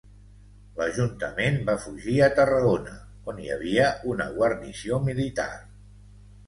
L'ajuntament 0.77 1.59
va 1.67 1.75
fugir 1.83 2.17
a 2.29 2.31
Tarragona, 2.39 2.97
on 3.33 3.45
hi 3.45 3.55
havia 3.59 3.87
una 4.15 4.29
guarnició 4.41 5.03
militar. 5.13 5.51